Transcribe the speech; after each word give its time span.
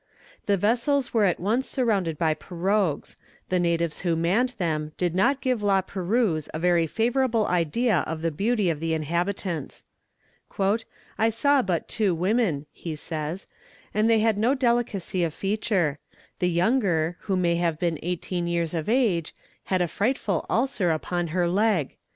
The 0.47 0.57
vessels 0.57 1.13
were 1.13 1.25
at 1.25 1.39
once 1.39 1.69
surrounded 1.69 2.17
by 2.17 2.33
pirogues. 2.33 3.17
The 3.49 3.59
natives 3.59 3.99
who 4.01 4.15
manned 4.15 4.55
them 4.57 4.93
did 4.97 5.13
not 5.13 5.41
give 5.41 5.61
La 5.61 5.81
Perouse 5.81 6.49
a 6.55 6.57
very 6.57 6.87
favourable 6.87 7.45
idea 7.45 7.99
of 8.07 8.23
the 8.23 8.31
beauty 8.31 8.71
of 8.71 8.79
the 8.79 8.95
inhabitants. 8.95 9.85
"I 11.19 11.29
saw 11.29 11.61
but 11.61 11.87
two 11.87 12.15
women," 12.15 12.65
he 12.73 12.95
says, 12.95 13.45
"and 13.93 14.09
they 14.09 14.21
had 14.21 14.39
no 14.39 14.55
delicacy 14.55 15.23
of 15.23 15.35
feature; 15.35 15.99
the 16.39 16.49
younger, 16.49 17.17
who 17.27 17.37
may 17.37 17.57
have 17.57 17.77
been 17.77 17.99
eighteen 18.01 18.47
years 18.47 18.73
of 18.73 18.89
age, 18.89 19.35
had 19.65 19.83
a 19.83 19.87
frightful 19.87 20.47
ulcer 20.49 20.89
upon 20.89 21.27
her 21.27 21.47
leg. 21.47 21.95